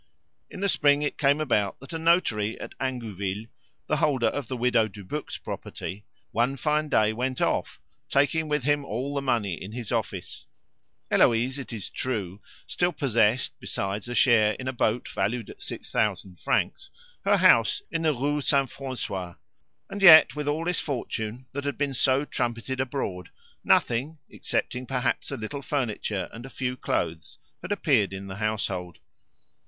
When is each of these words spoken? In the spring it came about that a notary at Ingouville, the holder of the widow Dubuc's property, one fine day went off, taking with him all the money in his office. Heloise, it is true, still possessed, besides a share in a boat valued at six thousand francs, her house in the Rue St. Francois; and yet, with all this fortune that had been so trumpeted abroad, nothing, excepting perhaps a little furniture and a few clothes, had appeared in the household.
In 0.49 0.61
the 0.61 0.67
spring 0.67 1.03
it 1.03 1.19
came 1.19 1.39
about 1.39 1.79
that 1.79 1.93
a 1.93 1.99
notary 1.99 2.59
at 2.59 2.73
Ingouville, 2.81 3.45
the 3.85 3.97
holder 3.97 4.25
of 4.29 4.47
the 4.47 4.57
widow 4.57 4.87
Dubuc's 4.87 5.37
property, 5.37 6.05
one 6.31 6.57
fine 6.57 6.89
day 6.89 7.13
went 7.13 7.39
off, 7.39 7.79
taking 8.09 8.47
with 8.47 8.63
him 8.63 8.83
all 8.83 9.13
the 9.13 9.21
money 9.21 9.53
in 9.53 9.73
his 9.73 9.91
office. 9.91 10.47
Heloise, 11.11 11.59
it 11.59 11.71
is 11.71 11.87
true, 11.87 12.41
still 12.65 12.91
possessed, 12.91 13.53
besides 13.59 14.07
a 14.09 14.15
share 14.15 14.53
in 14.53 14.67
a 14.67 14.73
boat 14.73 15.07
valued 15.07 15.51
at 15.51 15.61
six 15.61 15.91
thousand 15.91 16.39
francs, 16.39 16.89
her 17.23 17.37
house 17.37 17.83
in 17.91 18.01
the 18.01 18.11
Rue 18.15 18.41
St. 18.41 18.71
Francois; 18.71 19.35
and 19.87 20.01
yet, 20.01 20.35
with 20.35 20.47
all 20.47 20.65
this 20.65 20.79
fortune 20.79 21.45
that 21.51 21.65
had 21.65 21.77
been 21.77 21.93
so 21.93 22.25
trumpeted 22.25 22.79
abroad, 22.79 23.29
nothing, 23.63 24.17
excepting 24.33 24.87
perhaps 24.87 25.29
a 25.29 25.37
little 25.37 25.61
furniture 25.61 26.27
and 26.33 26.43
a 26.43 26.49
few 26.49 26.75
clothes, 26.75 27.37
had 27.61 27.71
appeared 27.71 28.13
in 28.13 28.25
the 28.25 28.37
household. 28.37 28.97